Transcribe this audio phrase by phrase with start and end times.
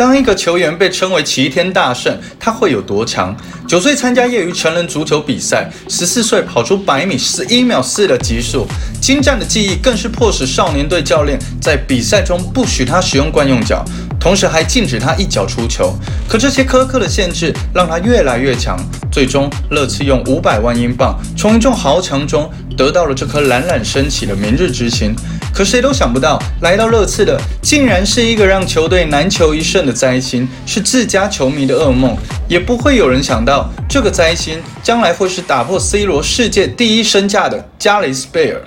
[0.00, 3.36] 当一个球员被称为齐天大圣，他会有多强？
[3.68, 8.66] 九岁参加业余成人足球比赛，十四岁跑出百米十一秒四的极速，
[8.98, 13.84] 精湛的技艺更是迫使少年队教练在比赛中不许他使用惯用脚，
[14.20, 15.92] 同时还禁止他一脚出球。
[16.28, 18.78] 可这些苛刻的限制让他越来越强，
[19.10, 25.16] 最终乐次用五百万英镑从一众豪强中得到了这颗冉冉升起的明日之星。
[25.52, 32.16] 可谁都想不到，来到热刺的竟然是一个让球队难求一胜的灾星，是自家球迷的噩梦。
[32.46, 38.60] 也不会有人想到，这个灾星将来会是打破 C 罗世界第一身价的加雷斯贝尔。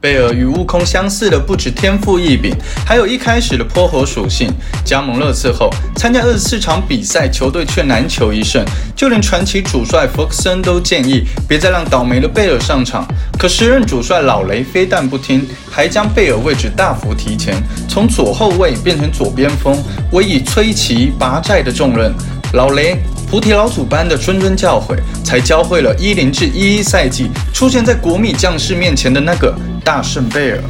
[0.00, 4.50] 贝尔与悟空相似的不止天赋异禀，还有一开始的泼火属性。
[4.82, 8.64] 加盟热刺后，参加二十四场比赛，球队却难求一胜，
[8.96, 13.06] 就连传奇主帅弗克森都建议别再让倒霉的贝尔上场。
[13.38, 19.76] 可时任主帅老雷非但不听，还将贝尔位置大幅提前，从左后卫变成左边锋，
[20.12, 22.10] 委以催其拔寨的重任。
[22.54, 22.96] 老雷。
[23.30, 30.60] 菩提老祖般的谆谆教诲，才教会了一零至一一赛季出现在国米将士面前的那个大圣贝尔。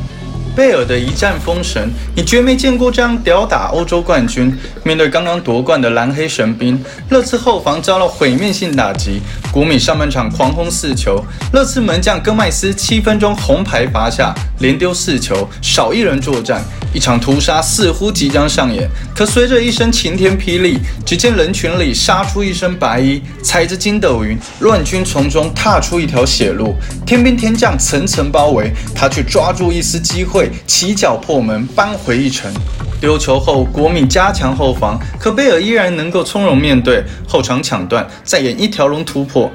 [0.54, 4.52] 贝尔的一战封神，你绝没见过这样吊打欧洲冠军。
[4.82, 9.20] 面对刚刚夺冠的蓝黑神兵，热刺后防遭了毁灭性打击。
[9.52, 16.62] 国米上半场狂轰四球，热刺门将戈麦斯七分钟红牌罚下，连丢四球，少一人作战。
[16.92, 26.74] 一场屠杀似乎即将上演，可随着一声晴天霹雳，只见人群里杀出一身白衣，踩着筋斗云，乱军从中踏出一条血路。
[27.06, 32.50] 天兵天将层层包围，他却抓住一丝机会，会起脚破门，扳回一城。
[32.98, 39.50] 丢球后，国米加强后防，可贝尔依然能够从容面对后场抢断，再演一条龙突破。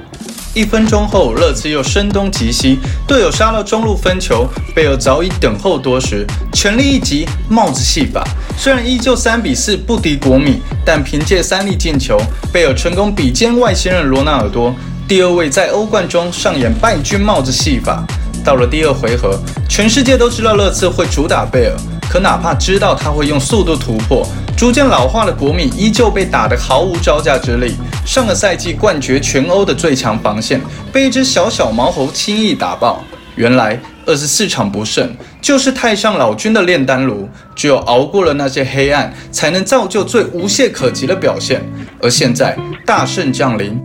[0.53, 8.23] 一分钟后，热刺又声东击西，队友杀到中路分球，贝尔早已等候多时，全力一击，帽子戏法。
[8.55, 12.15] 虽然依旧三比四不敌国米，但凭借三粒进球，
[12.53, 14.71] 贝尔成功比肩外星人罗纳尔多，
[15.07, 18.05] 第二位在欧冠中上演败军帽子戏法。
[18.45, 21.75] 到了第二回合，全世界都知道热刺会主打贝尔，
[22.07, 24.23] 可哪怕知道他会用速度突破。
[24.55, 27.75] 逐渐老化的国米依旧被打得毫无招架之力。
[28.05, 30.61] 上个赛季冠绝全欧的最强防线，
[30.93, 33.03] 被一只小小毛猴轻易打爆。
[33.35, 37.27] 原来二十四场不胜，就是太上老君的炼丹炉。
[37.55, 41.61] 只有熬过了那些黑暗，才能造就最无懈可击的表现。
[41.99, 43.77] 而现在大胜降临，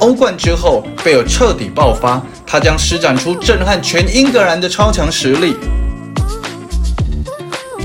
[0.00, 5.56] 欧冠之后，贝尔彻底爆发，他将施展出震撼全英格兰的超强实力。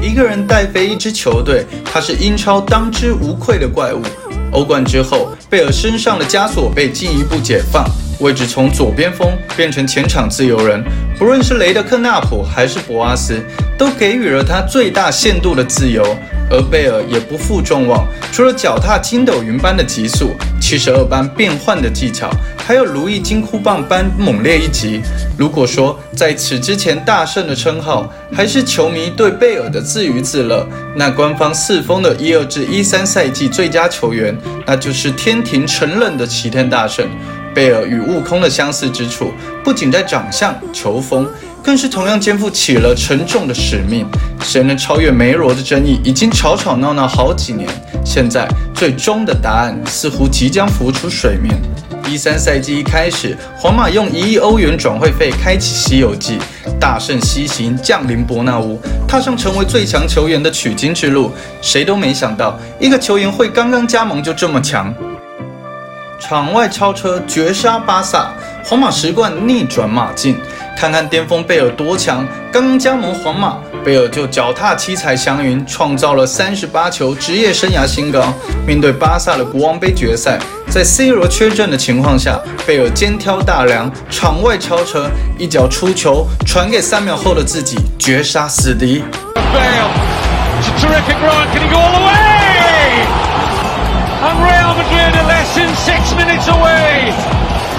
[0.02, 4.02] 一个人带飞一支球队，他是英超当之无愧的怪物。
[4.52, 7.84] 欧冠之后，贝尔身上的枷锁被进一步解放，
[8.20, 10.84] 位置从左边锋变成前场自由人。
[11.18, 13.44] 不论是雷德克纳普还是博阿斯，
[13.76, 16.06] 都给予了他最大限度的自由。
[16.54, 20.30] 而贝尔也不负众望，除了脚踏筋斗云般的极速、
[20.62, 25.02] 七十二般变换的技巧，还有如意金箍棒般猛烈一击。
[25.36, 34.38] 如果说在此之前大圣的称号还是球迷对贝尔的自娱自乐，那官方四封的一二至一三赛季最佳球员，
[34.68, 37.10] 那就是天庭承认的齐天大圣。
[37.56, 39.32] 贝尔与悟空的相似之处，
[39.64, 41.28] 不仅在长相、球风。
[41.64, 44.06] 更是同样肩负起了沉重的使命。
[44.42, 47.70] 谁能超越梅罗的争议已经吵吵闹闹好几年，
[48.06, 51.56] 现在最终的答案似乎即将浮出水面。
[52.06, 56.38] 一三赛季一开始，皇马用一亿欧元转会费开启西游记，
[56.78, 61.32] 大圣西行降临伯纳乌，踏上成为最强球员的取经之路。
[61.62, 64.94] 谁都没想到，一个球员会刚刚加盟就这么强，
[66.20, 68.34] 场外超车绝杀巴萨，
[68.66, 70.36] 皇马十冠逆转马竞。
[70.76, 72.28] 看看巅峰贝尔多强！
[72.52, 78.34] 刚加盟皇马，贝尔就脚踏七彩祥云，创造了三十八球职业生涯新高。
[78.68, 80.38] 面对巴萨的国王杯决赛，
[80.70, 89.04] 在 C 罗缺阵的情况下，贝尔肩挑大梁，场外超车，一脚出球，传给三秒后的自己，绝杀死敌。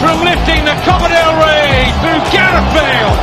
[0.01, 3.15] From lifting the Copa del Rey through Gareth Bale.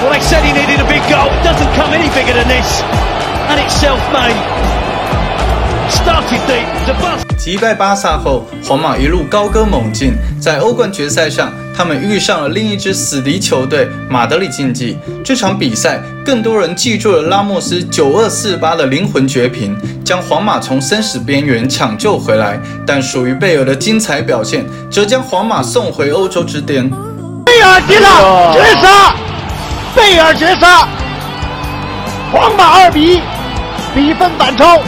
[0.00, 1.32] Well, they said he needed a big goal.
[1.32, 2.82] It doesn't come any bigger than this,
[3.50, 4.83] and it's self-made.
[7.36, 14.96] 击败巴萨后，皇马一路高歌猛进，在欧冠决赛上，他们遇上了另一支死敌球队马德里竞技。
[15.22, 22.58] 这场比赛，更多人记住了拉莫斯九二四八的灵魂绝平，将皇马从生死边缘抢救回来。
[22.86, 26.88] 但属于贝尔的精彩表现，则将皇马送回欧洲之巅。
[27.44, 29.14] 贝尔进了，绝杀！
[29.94, 30.88] 贝尔绝杀！
[32.32, 33.20] 皇马二比一，
[33.94, 34.80] 比分反超。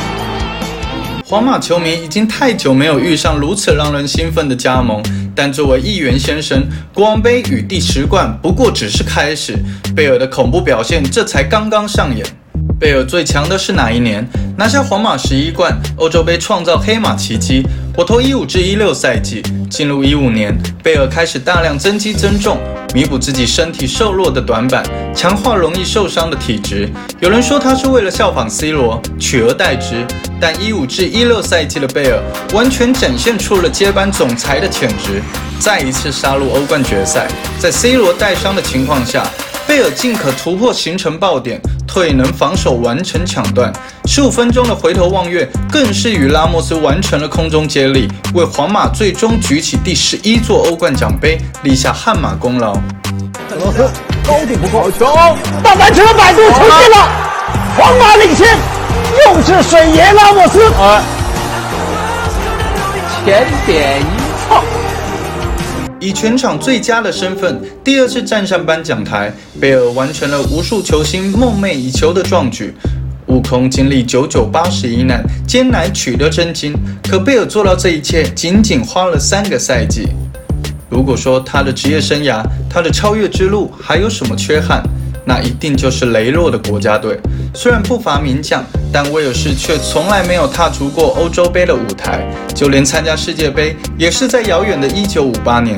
[1.28, 5.02] 皇马球迷已经太久没有遇上如此让人兴奋的加盟，
[5.34, 6.62] 但作为议员先生，
[6.94, 9.58] 国王杯与第十冠不过只是开始，
[9.96, 12.24] 贝尔的恐怖表现这才刚刚上演。
[12.78, 14.24] 贝尔最强的是哪一年？
[14.56, 17.66] 拿下皇马十一冠，欧洲杯创造黑马奇迹。
[17.96, 22.58] 我投一五至一六赛季，进入一五年，贝尔开始大量增肌增重。
[22.92, 24.84] 弥补自己身体瘦弱的短板，
[25.14, 26.90] 强化容易受伤的体质。
[27.20, 30.06] 有人说他是为了效仿 C 罗取而代之，
[30.38, 32.22] 但一五至一六赛季的贝尔
[32.52, 35.22] 完全展现出了接班总裁的潜质。
[35.58, 37.26] 再一次杀入欧冠决赛，
[37.58, 39.26] 在 C 罗带伤的情况下，
[39.66, 41.58] 贝尔尽可突破形成爆点，
[41.96, 43.72] 退能防守完成抢断。
[44.04, 52.74] 十五分钟的回头望月，更是与拉莫斯完成了空中接力，为皇马最终举起第十一座欧冠奖杯立下汗马功劳。
[53.58, 53.90] 罗斯
[54.26, 55.06] 高度不够，球
[55.62, 57.08] 大板球摆渡出现了，
[57.78, 58.46] 皇马领先，
[59.24, 60.70] 又是水爷拉莫斯，
[63.24, 64.02] 前点
[66.06, 72.72] 以全场最佳的身份，第二次站上颁奖台，贝尔完成了无数球星梦寐以求的壮举。
[73.26, 76.72] 悟空经历九九八十一难，艰难取得真经，
[77.02, 80.06] 可贝尔做到这一切，仅仅花了三个赛季。
[80.88, 84.80] 如果说他的职业生涯，他的超越之路还有什么缺憾，
[85.28, 87.18] 那一定就是羸弱的国家队。
[87.52, 92.24] 虽然不乏名将，但威尔士却从来没有踏足过欧洲杯的舞台，
[92.54, 95.76] 就连参加世界杯，也是在遥远的一九五八年。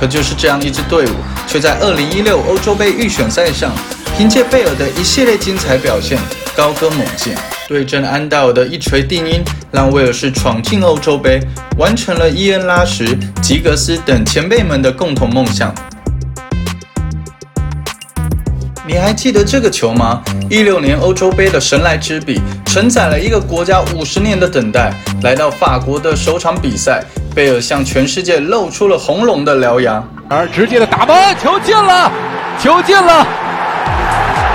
[0.00, 1.10] 可就是这样一支队伍，
[1.46, 3.70] 却在二零一六欧洲杯预选赛上，
[4.16, 6.18] 凭借贝尔的一系列精彩表现，
[6.56, 7.34] 高歌猛进，
[7.68, 11.38] 对阵安道尔的一锤定音，让威尔士闯进欧洲杯，
[11.76, 13.04] 完成了伊恩·拉什、
[13.42, 15.70] 吉格斯等前辈们的共同梦想。
[18.86, 20.22] 你还记得这个球吗？
[20.48, 24.90] 一六年欧洲杯的神来之笔，承载了一个国家五十年的等待。
[25.22, 27.04] 来到法国的首场比赛，
[27.34, 32.10] 贝尔向全世界露出了红龙的獠牙，而直接的打门，球进了，
[32.58, 33.26] 球进了！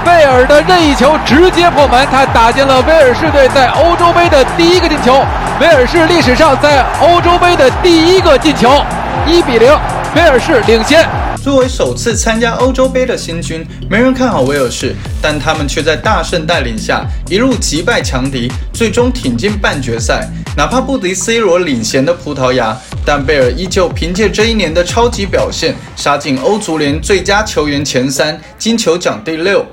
[0.06, 5.24] 贝尔的任意球直接破门，他打进了威尔士队在欧洲杯的第一个进球，
[5.60, 8.84] 威尔士历史上在欧洲杯的第一个进球，
[9.26, 9.70] 一比零，
[10.16, 11.08] 威尔士领先。
[11.42, 20.26] 作为首次参加欧洲杯的新军，没人看好威尔士，但他们却在大圣带领下一路击败强敌，最终挺进半决赛。
[20.56, 29.66] 哪怕不敌 C 罗领衔的葡萄牙，但贝尔依旧凭借这一年的超级表现，杀进欧足联最佳球员前三，金球奖第六。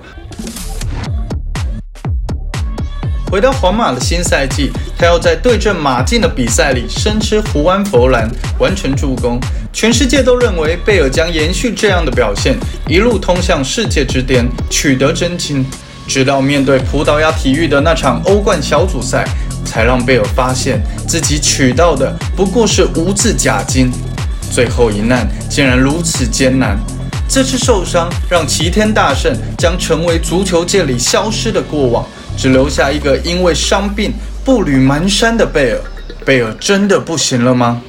[3.30, 8.28] 回到皇马的新赛季，他要在对阵马竞的比赛里生吃胡安·弗兰，
[8.58, 9.38] 完成助攻。
[9.72, 15.64] 全世界都认为贝尔将延续这样的表现，一路通向世界之巅，取得真经。
[16.08, 19.24] 直到面对葡萄牙体育的那场欧冠小组赛，
[19.64, 23.92] 才让贝尔发现自己取到的不过是无字假金。
[24.50, 26.76] 最后一难竟然如此艰难。
[27.28, 32.04] 这次受伤让齐天大圣将成为足球界里消失的过往。
[32.36, 34.12] 只留下一个因为伤病
[34.44, 35.80] 步履蹒跚的贝尔，
[36.24, 37.82] 贝尔真的不行了吗？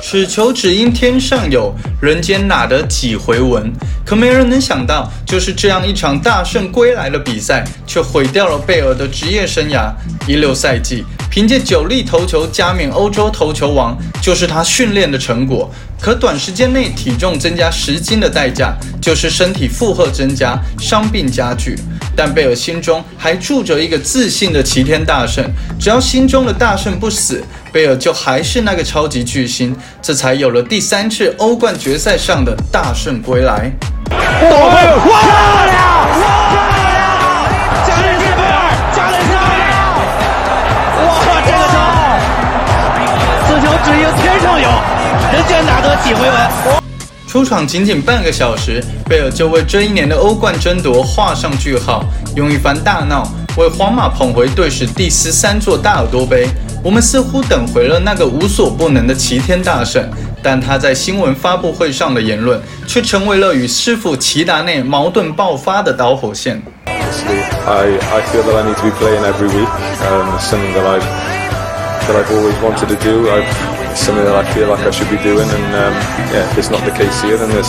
[0.00, 3.72] 此球只因天上有人间哪得几回闻？
[4.04, 9.90] 可没人能想到，就是这样一场大胜归来的比赛，却毁掉了贝尔的职业生涯。
[10.28, 15.70] 一六赛季，凭借九粒头球加冕欧洲头球王，就是他训练的成果。
[16.00, 21.78] 可短时间内体重增加十斤的代价，就是身体负荷增加，伤病加剧。
[22.14, 25.44] 但贝尔心中还住着一个自信的齐天大圣，
[25.78, 29.76] 只要心中的大圣不死，贝尔就还是那个超级巨星。
[30.00, 33.70] 这才有了第三次欧冠决赛上的大圣归来。
[34.08, 35.02] 漂亮！
[35.02, 35.95] 漂亮！
[43.86, 44.68] 只应天上有，
[45.32, 46.82] 人间哪得几回闻？
[47.28, 56.48] 出场仅仅半个小时，贝尔就为这一年的欧冠争夺画上句号，用一番大闹为皇马捧回队史第十三座大耳朵杯。
[56.82, 60.04] 我们似乎等回了那个无所不能的齐天大圣，
[60.42, 66.60] 但他在新闻发布会上的言论却成为了与师傅齐达内矛盾爆发的导火线。
[72.06, 73.28] That I've always wanted to do.
[73.30, 73.46] I've,
[73.90, 75.94] it's something that I feel like I should be doing, and um,
[76.32, 77.68] yeah, if it's not the case here, then there's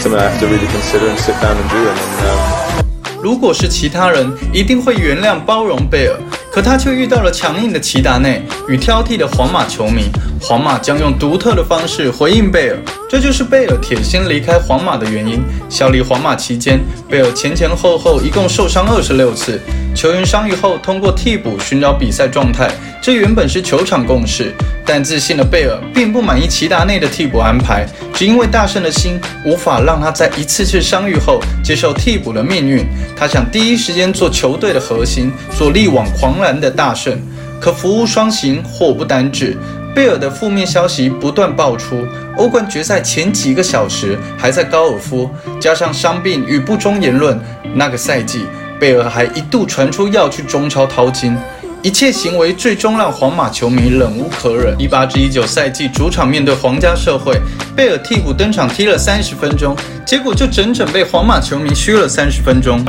[0.00, 1.80] something I have to really consider and sit down and do.
[1.82, 1.96] it.
[1.98, 2.84] and um,
[3.22, 6.16] 如果是其他人，一定会原谅包容贝尔，
[6.52, 10.10] 可他却遇到了强硬的齐达内与挑剔的皇马球迷。
[10.40, 12.76] 皇马将用独特的方式回应贝尔，
[13.14, 15.40] 这就是贝尔铁心离开皇马的原因。
[15.68, 19.60] 效力皇马期间，贝尔前前后后一共受伤二十六次。
[19.94, 22.68] 球员伤愈后，通过替补寻找比赛状态，
[23.00, 24.52] 这原本是球场共识。
[24.84, 32.84] 但自信的贝尔并不满意齐达内的替补安排，只因为大圣的心无法让他在一次次伤愈后接受替补的命运。
[33.14, 37.16] 他想第一时间做球队的核心，做力挽狂澜的大圣。
[37.60, 39.56] 可福无双行，祸不单至。
[39.94, 42.04] 贝尔的负面消息不断爆出，
[42.36, 47.38] 欧冠决赛前几个小时还在高尔夫，加上伤病与不忠言论，
[47.74, 48.44] 那个赛季
[48.80, 51.36] 贝尔还一度传出要去中超淘金，
[51.80, 54.74] 一切行为最终让皇马球迷忍无可忍。
[54.80, 57.40] 一八至一九赛季主场面对皇家社会，
[57.76, 62.84] 贝尔替补登场踢了三十分钟，结果就整整被皇马球迷嘘了三十分钟，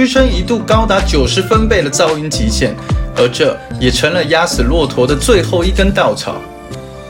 [0.00, 2.74] 屈声一度高达九十分贝的噪音极限。
[3.18, 6.36] 而这也成了压死骆驼的最后一根稻草。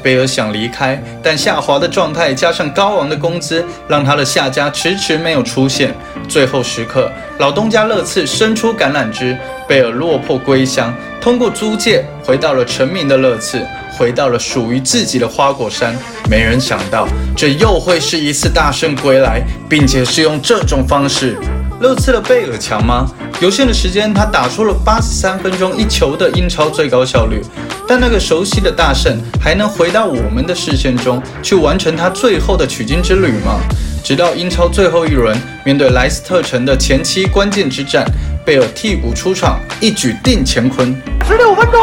[0.02, 5.94] 贝尔想离开，但下滑的状态加上高昂的工资，让他的下家迟迟没有出现。
[6.28, 13.64] 最后时刻，老东家乐次伸出橄榄枝，贝尔落魄归乡，通过租借回到了成名的乐次，
[13.96, 15.96] 回到了属于自己的花果山。
[16.28, 17.06] 没人想到，
[17.36, 21.36] 这又会是一次大圣归来，并且是用这种方式。
[21.80, 23.10] 勒次的贝尔强吗？
[23.40, 27.40] 有限的时间，他打出了八十三分钟一球的英超最高效率。
[27.88, 33.58] 但那个熟悉的大圣还能回到我们的视线中去完成他最后的取经之旅吗？
[34.04, 35.34] 直到英超最后一轮
[35.64, 38.04] 面对莱斯特城的前期关键之战，
[38.44, 40.94] 贝尔替补出场，一举定乾坤。
[41.26, 41.80] 十六分钟，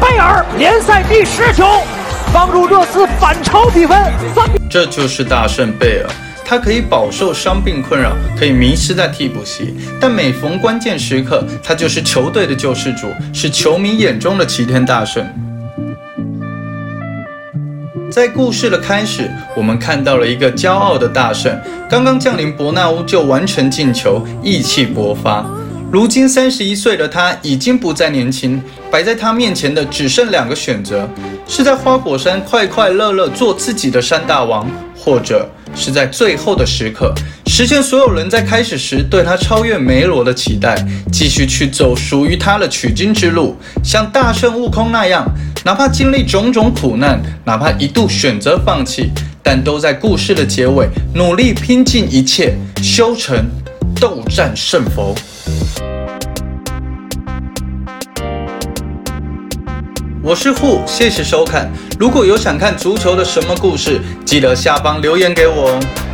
[0.00, 1.64] 贝尔联赛第十球，
[2.32, 3.96] 帮助热刺反超比分。
[4.34, 6.10] 三，这就是大圣贝尔。
[6.48, 15.26] 他可以饱受伤病困扰，可以迷失在替补席，但每逢关键时刻，他就是球队的救世主，是球迷眼中的齐天大圣。
[18.12, 21.52] 在故事的开始，我们看到了一个骄傲的大圣，
[21.90, 25.44] 刚刚降临伯纳乌就完成进球，意气勃发。
[25.90, 31.08] 如今三十一岁的他已经不再年轻，摆在他面前的只剩两个选择：
[31.48, 35.48] 是在花果山快快乐乐做自己的山大王，或者。
[35.76, 37.14] 是在最后的时刻，
[37.46, 40.74] 实现所有人在开始时对他超越梅罗的期待，
[41.12, 43.54] 继续去走属于他的取经之路，
[43.84, 45.24] 像大圣悟空那样，
[45.64, 49.10] 哪怕经历种种苦难，哪怕一度选择放弃，
[49.42, 53.44] 但都在故事的结尾努力拼尽一切，修成
[54.00, 55.14] 斗战胜佛。
[60.26, 61.70] 我是户，谢谢收看。
[62.00, 66.05] 如果有想看足球的什么故事，记得下方留言给我哦。